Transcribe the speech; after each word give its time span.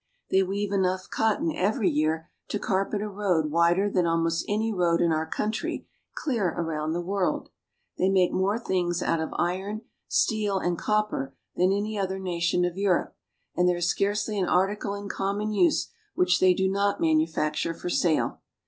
They 0.31 0.41
weave 0.41 0.71
enough 0.71 1.11
cotton 1.11 1.53
every 1.55 1.87
year 1.87 2.31
to 2.47 2.57
carpet 2.57 3.03
a 3.03 3.07
road 3.07 3.51
wider 3.51 3.87
than 3.87 4.07
almost 4.07 4.43
any 4.47 4.73
road 4.73 4.99
in 4.99 5.11
our 5.11 5.27
country 5.27 5.85
clear 6.15 6.49
around 6.49 6.93
the 6.93 7.01
world. 7.03 7.49
They 7.99 8.09
make 8.09 8.31
more 8.33 8.57
things 8.57 9.03
out 9.03 9.19
of 9.19 9.29
Manufacturing 9.29 9.57
England. 9.75 9.81
57 10.07 10.25
iron, 10.25 10.25
steel, 10.25 10.57
and 10.57 10.77
copper 10.79 11.35
than 11.55 11.71
any 11.71 11.99
other 11.99 12.17
nation 12.17 12.65
of 12.65 12.79
Europe, 12.79 13.15
and 13.55 13.69
there 13.69 13.77
is 13.77 13.89
scarcely 13.89 14.39
an 14.39 14.49
article 14.49 14.95
in 14.95 15.07
common 15.07 15.51
use 15.51 15.89
which 16.15 16.39
they 16.39 16.55
do 16.55 16.67
not 16.67 16.99
manufacture 16.99 17.75
for 17.75 17.91
sale. 17.91 18.41